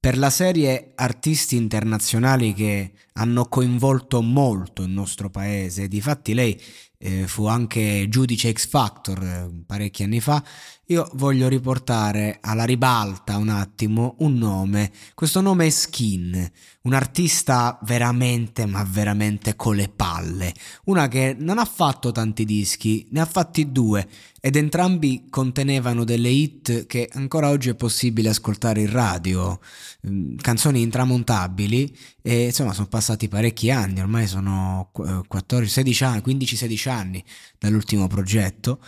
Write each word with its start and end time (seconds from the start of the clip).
Per 0.00 0.16
la 0.16 0.30
serie 0.30 0.92
artisti 0.94 1.56
internazionali 1.56 2.52
che 2.54 2.92
hanno 3.14 3.46
coinvolto 3.46 4.22
molto 4.22 4.82
il 4.84 4.90
nostro 4.90 5.28
paese, 5.28 5.88
difatti 5.88 6.34
lei 6.34 6.56
eh, 6.98 7.26
fu 7.28 7.46
anche 7.46 8.06
giudice 8.08 8.52
X 8.52 8.68
Factor 8.68 9.22
eh, 9.22 9.50
parecchi 9.64 10.02
anni 10.02 10.20
fa, 10.20 10.42
io 10.90 11.08
voglio 11.14 11.48
riportare 11.48 12.38
alla 12.40 12.64
ribalta 12.64 13.36
un 13.36 13.50
attimo 13.50 14.16
un 14.20 14.34
nome. 14.38 14.90
Questo 15.14 15.42
nome 15.42 15.66
è 15.66 15.70
Skin, 15.70 16.50
un 16.82 16.92
artista 16.94 17.78
veramente, 17.82 18.64
ma 18.64 18.82
veramente 18.88 19.54
con 19.54 19.76
le 19.76 19.90
palle. 19.94 20.54
Una 20.84 21.06
che 21.08 21.36
non 21.38 21.58
ha 21.58 21.66
fatto 21.66 22.10
tanti 22.10 22.46
dischi, 22.46 23.06
ne 23.10 23.20
ha 23.20 23.26
fatti 23.26 23.70
due 23.70 24.08
ed 24.40 24.56
entrambi 24.56 25.26
contenevano 25.28 26.04
delle 26.04 26.28
hit 26.28 26.86
che 26.86 27.10
ancora 27.12 27.50
oggi 27.50 27.68
è 27.70 27.74
possibile 27.74 28.30
ascoltare 28.30 28.80
in 28.80 28.90
radio, 28.90 29.60
mm, 30.08 30.36
canzoni 30.36 30.80
intramontabili 30.80 31.94
e 32.22 32.44
insomma 32.44 32.72
sono 32.72 32.86
passati 32.86 33.28
parecchi 33.28 33.70
anni, 33.70 34.00
ormai 34.00 34.26
sono 34.26 34.90
14, 34.92 35.70
16 35.70 36.04
anni, 36.04 36.22
15-16 36.24 36.87
anni 36.88 37.24
dall'ultimo 37.58 38.06
progetto 38.06 38.80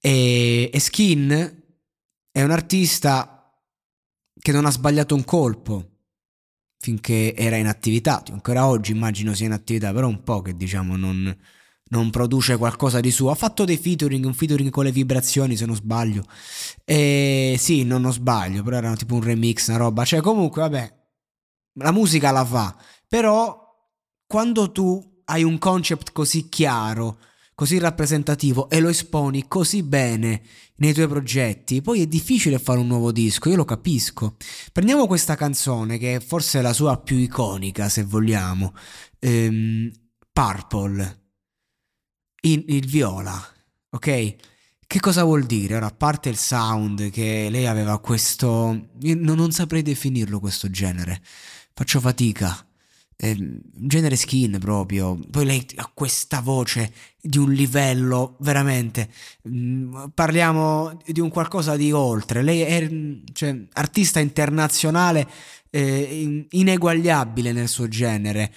e, 0.00 0.70
e 0.72 0.80
Skin 0.80 1.62
è 2.30 2.42
un 2.42 2.50
artista 2.50 3.52
che 4.38 4.52
non 4.52 4.64
ha 4.64 4.70
sbagliato 4.70 5.14
un 5.14 5.24
colpo 5.24 5.86
finché 6.78 7.34
era 7.34 7.56
in 7.56 7.66
attività, 7.66 8.22
ancora 8.30 8.66
oggi 8.66 8.92
immagino 8.92 9.34
sia 9.34 9.46
in 9.46 9.52
attività, 9.52 9.92
però 9.92 10.08
un 10.08 10.22
po' 10.22 10.40
che 10.40 10.56
diciamo 10.56 10.96
non, 10.96 11.36
non 11.90 12.10
produce 12.10 12.56
qualcosa 12.56 13.00
di 13.00 13.10
suo. 13.10 13.30
Ha 13.30 13.34
fatto 13.34 13.66
dei 13.66 13.76
featuring, 13.76 14.24
un 14.24 14.32
featuring 14.32 14.70
con 14.70 14.84
le 14.84 14.92
vibrazioni 14.92 15.56
se 15.56 15.66
non 15.66 15.74
sbaglio. 15.74 16.24
E 16.84 17.56
sì, 17.58 17.84
non, 17.84 18.00
non 18.00 18.14
sbaglio, 18.14 18.62
però 18.62 18.78
era 18.78 18.96
tipo 18.96 19.14
un 19.14 19.22
remix, 19.22 19.68
una 19.68 19.76
roba. 19.76 20.06
Cioè 20.06 20.22
comunque, 20.22 20.62
vabbè, 20.62 20.98
la 21.74 21.92
musica 21.92 22.30
la 22.30 22.44
fa, 22.46 22.74
però 23.06 23.58
quando 24.26 24.72
tu 24.72 25.22
hai 25.26 25.42
un 25.42 25.58
concept 25.58 26.12
così 26.12 26.48
chiaro, 26.48 27.18
così 27.60 27.78
rappresentativo 27.78 28.70
e 28.70 28.80
lo 28.80 28.88
esponi 28.88 29.46
così 29.46 29.82
bene 29.82 30.40
nei 30.76 30.94
tuoi 30.94 31.06
progetti, 31.08 31.82
poi 31.82 32.00
è 32.00 32.06
difficile 32.06 32.58
fare 32.58 32.78
un 32.78 32.86
nuovo 32.86 33.12
disco, 33.12 33.50
io 33.50 33.56
lo 33.56 33.66
capisco. 33.66 34.36
Prendiamo 34.72 35.06
questa 35.06 35.34
canzone 35.34 35.98
che 35.98 36.14
è 36.14 36.20
forse 36.20 36.62
la 36.62 36.72
sua 36.72 36.98
più 36.98 37.18
iconica, 37.18 37.90
se 37.90 38.02
vogliamo, 38.02 38.72
ehm, 39.18 39.90
Purple, 40.32 41.24
in, 42.44 42.64
il 42.68 42.86
viola, 42.86 43.38
ok? 43.90 44.34
Che 44.86 45.00
cosa 45.00 45.24
vuol 45.24 45.44
dire? 45.44 45.76
Ora, 45.76 45.88
a 45.88 45.94
parte 45.94 46.30
il 46.30 46.38
sound 46.38 47.10
che 47.10 47.48
lei 47.50 47.66
aveva 47.66 48.00
questo... 48.00 48.88
Io 49.02 49.16
non 49.18 49.52
saprei 49.52 49.82
definirlo 49.82 50.40
questo 50.40 50.70
genere, 50.70 51.20
faccio 51.74 52.00
fatica 52.00 52.69
eh, 53.22 53.36
genere 53.72 54.16
skin 54.16 54.58
proprio. 54.58 55.18
Poi 55.30 55.44
lei 55.44 55.66
ha 55.76 55.90
questa 55.92 56.40
voce 56.40 56.92
di 57.20 57.36
un 57.36 57.52
livello 57.52 58.36
veramente. 58.40 59.10
Mm, 59.48 60.04
parliamo 60.14 60.98
di 61.04 61.20
un 61.20 61.28
qualcosa 61.28 61.76
di 61.76 61.92
oltre. 61.92 62.42
Lei 62.42 62.62
è 62.62 62.88
cioè, 63.32 63.54
artista 63.74 64.20
internazionale 64.20 65.28
eh, 65.70 66.46
ineguagliabile 66.48 67.52
nel 67.52 67.68
suo 67.68 67.88
genere. 67.88 68.52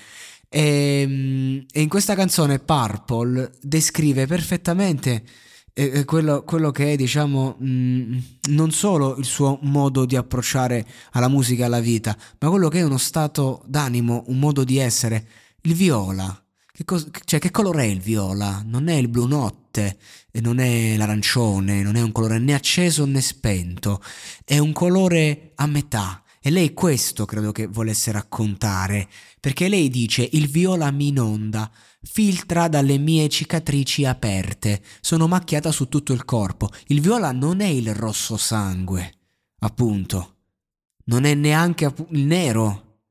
E, 0.48 1.02
ehm, 1.02 1.66
e 1.72 1.82
in 1.82 1.90
questa 1.90 2.16
canzone 2.16 2.60
Purple 2.60 3.52
descrive 3.62 4.28
perfettamente 4.28 5.24
è 5.74 6.06
quello, 6.06 6.44
quello, 6.44 6.70
che 6.70 6.94
è, 6.94 6.96
diciamo, 6.96 7.56
mh, 7.58 7.66
mm, 7.66 8.18
non 8.50 8.72
solo 8.72 9.18
il 9.18 9.26
suo 9.26 9.58
modo 9.64 10.06
di 10.06 10.16
approcciare 10.16 10.86
alla 11.12 11.28
musica 11.28 11.66
alla 11.66 11.80
vita, 11.80 12.16
ma 12.40 12.50
quello 12.50 12.70
che 12.70 12.80
è 12.80 12.84
uno 12.84 13.00
stato 13.00 13.64
d'animo, 13.66 14.24
un 14.28 14.40
modo 14.40 14.64
di 14.64 14.78
essere. 14.78 15.28
Il 15.62 15.74
viola. 15.74 16.38
Che, 16.72 16.86
cos- 16.86 17.08
cioè, 17.26 17.40
che 17.40 17.52
colore 17.52 17.84
è 17.84 17.88
il 17.88 18.00
viola? 18.00 18.64
Non 18.66 18.88
è 18.88 18.96
il 18.96 19.08
blu 19.08 19.26
notte, 19.26 19.98
non 20.42 20.60
è 20.60 20.96
l'arancione, 20.98 21.82
non 21.82 21.96
è 21.96 22.02
un 22.02 22.12
colore 22.12 22.40
né 22.40 22.54
acceso 22.54 23.06
né 23.06 23.22
spento, 23.22 24.02
è 24.44 24.58
un 24.58 24.74
colore 24.74 25.52
a 25.56 25.68
metà. 25.68 26.23
E 26.46 26.50
lei 26.50 26.74
questo 26.74 27.24
credo 27.24 27.54
che 27.54 27.68
volesse 27.68 28.12
raccontare, 28.12 29.08
perché 29.40 29.70
lei 29.70 29.88
dice 29.88 30.28
il 30.34 30.50
viola 30.50 30.92
mi 30.92 31.08
inonda 31.08 31.72
filtra 32.02 32.68
dalle 32.68 32.98
mie 32.98 33.30
cicatrici 33.30 34.04
aperte, 34.04 34.84
sono 35.00 35.30
macchiata 35.30 35.72
su 35.72 35.88
tutto 35.88 36.12
il 36.12 36.26
corpo. 36.26 36.70
Il 36.88 37.00
viola 37.00 37.32
non 37.32 37.62
è 37.62 37.68
il 37.68 37.96
rosso 37.96 38.36
sangue, 38.36 39.20
appunto. 39.60 40.36
Non 41.06 41.24
è 41.24 41.34
neanche 41.34 41.86
il 42.10 42.26
nero. 42.26 43.04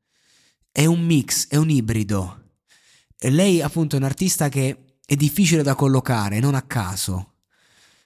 È 0.70 0.84
un 0.84 1.02
mix, 1.02 1.48
è 1.48 1.56
un 1.56 1.70
ibrido. 1.70 2.56
E 3.18 3.30
lei, 3.30 3.62
appunto, 3.62 3.96
è 3.96 3.98
un 3.98 4.04
artista 4.04 4.50
che 4.50 4.98
è 5.06 5.16
difficile 5.16 5.62
da 5.62 5.74
collocare, 5.74 6.38
non 6.38 6.54
a 6.54 6.62
caso. 6.62 7.36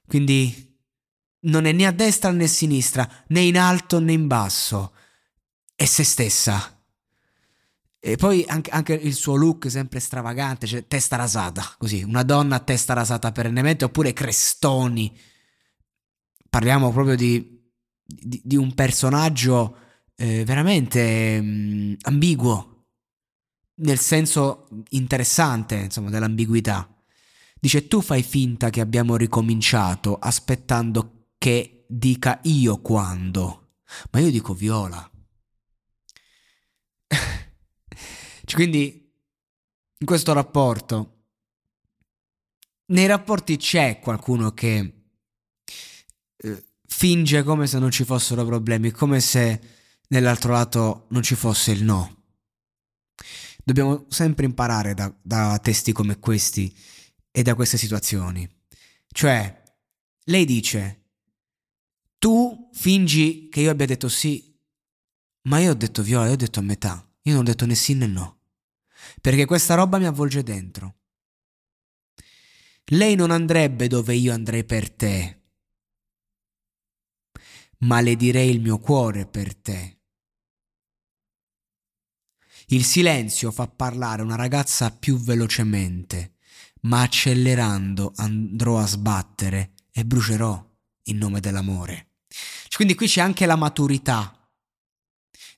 Quindi 0.06 0.78
non 1.40 1.64
è 1.64 1.72
né 1.72 1.84
a 1.84 1.90
destra 1.90 2.30
né 2.30 2.44
a 2.44 2.48
sinistra, 2.48 3.24
né 3.26 3.40
in 3.40 3.58
alto 3.58 3.98
né 3.98 4.12
in 4.12 4.28
basso. 4.28 4.92
È 5.76 5.84
se 5.84 6.04
stessa. 6.04 6.76
E 8.00 8.16
poi 8.16 8.44
anche, 8.48 8.70
anche, 8.70 8.94
il 8.94 9.14
suo 9.14 9.34
look 9.34 9.70
sempre 9.70 10.00
stravagante, 10.00 10.66
cioè 10.66 10.86
testa 10.86 11.16
rasata, 11.16 11.74
così, 11.76 12.02
una 12.02 12.22
donna 12.22 12.56
a 12.56 12.60
testa 12.60 12.94
rasata 12.94 13.30
perennemente, 13.30 13.84
oppure 13.84 14.12
crestoni. 14.14 15.14
Parliamo 16.48 16.90
proprio 16.92 17.14
di, 17.14 17.70
di, 18.02 18.40
di 18.42 18.56
un 18.56 18.72
personaggio 18.74 19.76
eh, 20.16 20.44
veramente 20.44 21.40
mh, 21.40 21.46
mm, 21.46 21.94
ambiguo, 22.02 22.86
nel 23.76 23.98
senso 23.98 24.68
interessante, 24.90 25.74
insomma, 25.74 26.08
dell'ambiguità. 26.08 26.88
Dice, 27.60 27.86
tu 27.86 28.00
fai 28.00 28.22
finta 28.22 28.70
che 28.70 28.80
abbiamo 28.80 29.16
ricominciato 29.16 30.16
aspettando 30.16 31.32
che 31.36 31.84
dica 31.88 32.40
io 32.44 32.80
quando. 32.80 33.80
Ma 34.12 34.20
io 34.20 34.30
dico 34.30 34.54
viola. 34.54 35.10
Quindi 38.54 39.12
in 39.98 40.06
questo 40.06 40.32
rapporto, 40.32 41.24
nei 42.86 43.06
rapporti 43.06 43.56
c'è 43.56 43.98
qualcuno 43.98 44.52
che 44.52 45.04
eh, 46.36 46.64
finge 46.86 47.42
come 47.42 47.66
se 47.66 47.78
non 47.78 47.90
ci 47.90 48.04
fossero 48.04 48.44
problemi, 48.44 48.90
come 48.90 49.20
se 49.20 49.60
nell'altro 50.08 50.52
lato 50.52 51.06
non 51.10 51.22
ci 51.22 51.34
fosse 51.34 51.72
il 51.72 51.82
no. 51.82 52.24
Dobbiamo 53.64 54.06
sempre 54.08 54.44
imparare 54.44 54.94
da, 54.94 55.12
da 55.20 55.58
testi 55.60 55.92
come 55.92 56.18
questi 56.18 56.74
e 57.32 57.42
da 57.42 57.54
queste 57.54 57.76
situazioni. 57.76 58.48
Cioè, 59.08 59.62
lei 60.26 60.44
dice, 60.44 61.06
tu 62.18 62.70
fingi 62.72 63.48
che 63.48 63.60
io 63.60 63.70
abbia 63.70 63.86
detto 63.86 64.08
sì, 64.08 64.56
ma 65.48 65.58
io 65.58 65.72
ho 65.72 65.74
detto 65.74 66.02
viola, 66.02 66.26
io 66.26 66.32
ho 66.32 66.36
detto 66.36 66.60
a 66.60 66.62
metà, 66.62 67.12
io 67.22 67.32
non 67.32 67.40
ho 67.40 67.44
detto 67.44 67.66
né 67.66 67.74
sì 67.74 67.94
né 67.94 68.06
no, 68.06 68.35
perché 69.20 69.44
questa 69.44 69.74
roba 69.74 69.98
mi 69.98 70.06
avvolge 70.06 70.42
dentro. 70.42 70.96
Lei 72.90 73.16
non 73.16 73.30
andrebbe 73.30 73.88
dove 73.88 74.14
io 74.14 74.32
andrei 74.32 74.64
per 74.64 74.90
te, 74.90 75.42
ma 77.78 78.00
le 78.00 78.16
direi 78.16 78.50
il 78.50 78.60
mio 78.60 78.78
cuore 78.78 79.26
per 79.26 79.54
te. 79.56 79.98
Il 82.68 82.84
silenzio 82.84 83.50
fa 83.50 83.68
parlare 83.68 84.22
una 84.22 84.36
ragazza 84.36 84.90
più 84.90 85.18
velocemente, 85.18 86.36
ma 86.82 87.02
accelerando 87.02 88.12
andrò 88.16 88.78
a 88.78 88.86
sbattere 88.86 89.74
e 89.92 90.04
brucerò 90.04 90.64
in 91.04 91.16
nome 91.18 91.40
dell'amore. 91.40 92.14
Quindi 92.74 92.94
qui 92.94 93.06
c'è 93.06 93.22
anche 93.22 93.46
la 93.46 93.56
maturità 93.56 94.36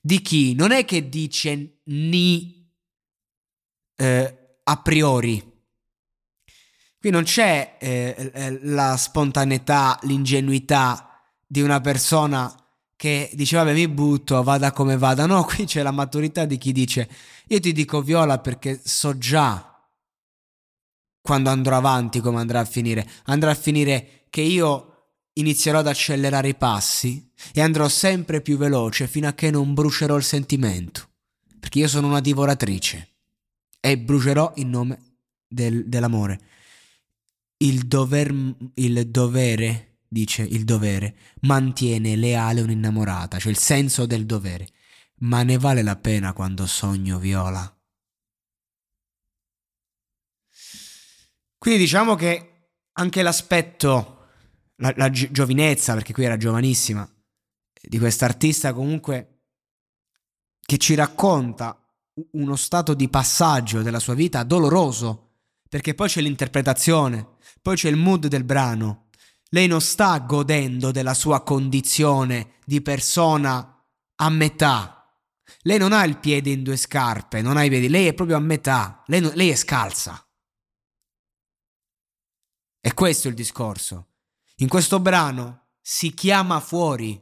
di 0.01 0.21
chi 0.21 0.53
non 0.53 0.71
è 0.71 0.85
che 0.85 1.09
dice 1.09 1.81
ni 1.85 2.58
eh, 3.99 4.59
a 4.63 4.77
priori. 4.77 5.45
Qui 6.99 7.09
non 7.09 7.23
c'è 7.23 7.77
eh, 7.79 8.31
eh 8.33 8.59
la 8.63 8.95
spontaneità, 8.97 9.99
l'ingenuità 10.03 11.21
di 11.45 11.61
una 11.61 11.81
persona 11.81 12.53
che 12.95 13.29
dice 13.33 13.57
vabbè 13.57 13.73
mi 13.73 13.87
butto, 13.87 14.41
vada 14.43 14.71
come 14.71 14.97
vada. 14.97 15.25
No, 15.25 15.43
qui 15.45 15.65
c'è 15.65 15.81
la 15.81 15.91
maturità 15.91 16.45
di 16.45 16.57
chi 16.57 16.71
dice 16.71 17.09
io 17.47 17.59
ti 17.59 17.71
dico 17.71 18.01
viola 18.01 18.39
perché 18.39 18.79
so 18.83 19.17
già 19.17 19.65
quando 21.21 21.49
andrò 21.49 21.75
avanti 21.75 22.21
come 22.21 22.39
andrà 22.39 22.61
a 22.61 22.65
finire. 22.65 23.07
Andrà 23.25 23.51
a 23.51 23.55
finire 23.55 24.25
che 24.29 24.41
io 24.41 24.85
inizierò 25.33 25.79
ad 25.79 25.87
accelerare 25.87 26.49
i 26.49 26.55
passi 26.55 27.31
e 27.53 27.61
andrò 27.61 27.87
sempre 27.87 28.41
più 28.41 28.57
veloce 28.57 29.07
fino 29.07 29.27
a 29.27 29.33
che 29.33 29.51
non 29.51 29.73
brucerò 29.73 30.15
il 30.15 30.23
sentimento. 30.23 31.07
Perché 31.59 31.79
io 31.79 31.87
sono 31.87 32.07
una 32.07 32.21
divoratrice 32.21 33.09
e 33.79 33.97
brucerò 33.97 34.53
in 34.55 34.69
nome 34.69 35.17
del, 35.47 35.87
dell'amore. 35.87 36.41
Il, 37.57 37.87
dover, 37.87 38.33
il 38.75 39.09
dovere 39.09 39.89
dice 40.09 40.41
il 40.41 40.65
dovere, 40.65 41.15
mantiene 41.41 42.15
leale 42.15 42.61
un'innamorata, 42.61 43.37
cioè 43.39 43.51
il 43.51 43.57
senso 43.57 44.05
del 44.05 44.25
dovere. 44.25 44.67
Ma 45.21 45.43
ne 45.43 45.57
vale 45.57 45.83
la 45.83 45.95
pena 45.95 46.33
quando 46.33 46.65
sogno 46.65 47.19
viola? 47.19 47.73
Quindi 51.57 51.81
diciamo 51.81 52.15
che 52.15 52.71
anche 52.93 53.21
l'aspetto, 53.21 54.27
la, 54.77 54.93
la 54.95 55.09
gi- 55.09 55.29
giovinezza, 55.31 55.93
perché 55.93 56.13
qui 56.13 56.23
era 56.23 56.37
giovanissima, 56.37 57.07
di 57.81 57.99
quest'artista 57.99 58.73
comunque 58.73 59.41
che 60.61 60.77
ci 60.77 60.95
racconta 60.95 61.77
uno 62.31 62.55
stato 62.55 62.93
di 62.93 63.09
passaggio 63.09 63.81
della 63.81 63.99
sua 63.99 64.13
vita 64.13 64.43
doloroso, 64.43 65.31
perché 65.67 65.93
poi 65.93 66.07
c'è 66.07 66.21
l'interpretazione, 66.21 67.35
poi 67.61 67.75
c'è 67.75 67.89
il 67.89 67.95
mood 67.95 68.27
del 68.27 68.43
brano, 68.43 69.09
lei 69.49 69.67
non 69.67 69.81
sta 69.81 70.17
godendo 70.19 70.91
della 70.91 71.13
sua 71.13 71.43
condizione 71.43 72.57
di 72.65 72.81
persona 72.81 73.83
a 74.15 74.29
metà. 74.29 74.95
Lei 75.61 75.77
non 75.77 75.91
ha 75.91 76.03
il 76.03 76.19
piede 76.19 76.51
in 76.51 76.61
due 76.61 76.77
scarpe, 76.77 77.41
non 77.41 77.57
ha 77.57 77.63
i 77.63 77.69
piedi, 77.69 77.89
lei 77.89 78.07
è 78.07 78.13
proprio 78.13 78.37
a 78.37 78.41
metà, 78.41 79.03
lei, 79.07 79.21
non, 79.21 79.31
lei 79.33 79.49
è 79.49 79.55
scalza. 79.55 80.23
E 82.79 82.93
questo 82.93 83.27
è 83.27 83.31
il 83.31 83.35
discorso. 83.35 84.07
In 84.57 84.67
questo 84.67 84.99
brano 84.99 85.69
si 85.81 86.13
chiama 86.13 86.59
fuori, 86.59 87.21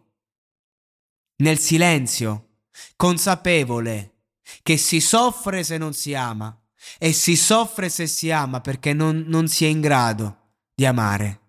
nel 1.38 1.58
silenzio, 1.58 2.62
consapevole 2.96 4.17
che 4.64 4.78
si 4.78 5.00
soffre 5.00 5.64
se 5.64 5.78
non 5.78 5.94
si 5.94 6.14
ama 6.14 6.58
e 6.98 7.12
si 7.12 7.36
soffre 7.36 7.90
se 7.90 8.08
si 8.08 8.32
ama 8.32 8.62
perché 8.62 8.94
non, 8.94 9.26
non 9.28 9.48
si 9.48 9.66
è 9.66 9.68
in 9.68 9.82
grado 9.82 10.38
di 10.74 10.86
amare. 10.86 11.42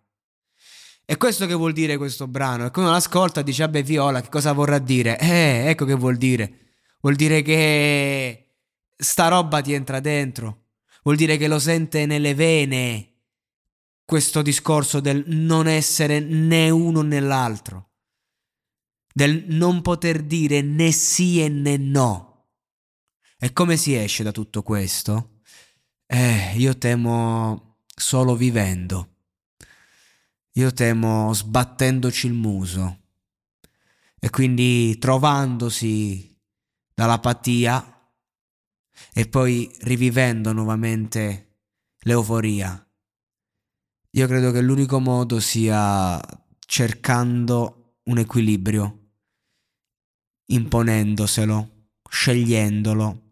E 1.10 1.16
questo 1.16 1.46
che 1.46 1.54
vuol 1.54 1.72
dire 1.72 1.96
questo 1.96 2.26
brano? 2.26 2.66
E 2.66 2.70
quando 2.70 2.90
l'ascolta 2.90 3.40
dice, 3.40 3.64
vabbè 3.64 3.82
Viola, 3.82 4.20
che 4.20 4.28
cosa 4.28 4.52
vorrà 4.52 4.78
dire? 4.78 5.18
Eh, 5.18 5.64
ecco 5.68 5.86
che 5.86 5.94
vuol 5.94 6.16
dire. 6.16 6.74
Vuol 7.00 7.14
dire 7.14 7.40
che 7.40 8.56
sta 8.94 9.28
roba 9.28 9.62
ti 9.62 9.72
entra 9.72 10.00
dentro. 10.00 10.64
Vuol 11.02 11.16
dire 11.16 11.38
che 11.38 11.48
lo 11.48 11.58
sente 11.58 12.04
nelle 12.04 12.34
vene. 12.34 13.12
Questo 14.04 14.42
discorso 14.42 15.00
del 15.00 15.24
non 15.28 15.66
essere 15.66 16.20
né 16.20 16.68
uno 16.68 17.00
né 17.00 17.20
l'altro. 17.20 17.92
Del 19.10 19.44
non 19.48 19.80
poter 19.80 20.22
dire 20.22 20.60
né 20.60 20.92
sì 20.92 21.42
e 21.42 21.48
né 21.48 21.78
no. 21.78 22.27
E 23.40 23.52
come 23.52 23.76
si 23.76 23.94
esce 23.94 24.24
da 24.24 24.32
tutto 24.32 24.64
questo? 24.64 25.42
Eh, 26.06 26.54
io 26.56 26.76
temo 26.76 27.84
solo 27.86 28.34
vivendo. 28.34 29.18
Io 30.54 30.72
temo 30.72 31.32
sbattendoci 31.32 32.26
il 32.26 32.32
muso 32.32 33.02
e 34.18 34.28
quindi 34.30 34.98
trovandosi 34.98 36.36
dall'apatia 36.92 38.10
e 39.12 39.28
poi 39.28 39.70
rivivendo 39.82 40.52
nuovamente 40.52 41.60
l'euforia. 42.00 42.84
Io 44.10 44.26
credo 44.26 44.50
che 44.50 44.60
l'unico 44.60 44.98
modo 44.98 45.38
sia 45.38 46.20
cercando 46.66 47.98
un 48.02 48.18
equilibrio, 48.18 49.10
imponendoselo, 50.46 51.90
scegliendolo 52.10 53.26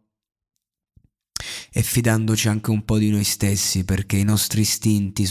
e 1.77 1.83
fidandoci 1.83 2.49
anche 2.49 2.71
un 2.71 2.87
po' 2.87 2.97
di 2.97 3.11
noi 3.11 3.23
stessi 3.23 3.85
perché 3.85 4.17
i 4.17 4.25
nostri 4.25 4.63
istinti 4.63 5.29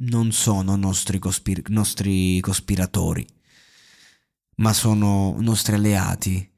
non 0.00 0.30
sono 0.30 0.76
nostri, 0.76 1.18
cospir- 1.18 1.68
nostri 1.68 2.38
cospiratori, 2.40 3.26
ma 4.56 4.74
sono 4.74 5.34
nostri 5.38 5.72
alleati 5.76 6.52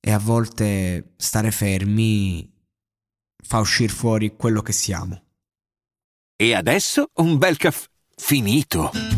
e 0.00 0.10
a 0.10 0.18
volte 0.18 1.12
stare 1.16 1.52
fermi 1.52 2.52
fa 3.40 3.60
uscire 3.60 3.92
fuori 3.92 4.34
quello 4.34 4.60
che 4.60 4.72
siamo. 4.72 5.22
E 6.34 6.52
adesso 6.52 7.10
un 7.14 7.38
bel 7.38 7.56
caffè 7.58 7.86
finito. 8.16 9.17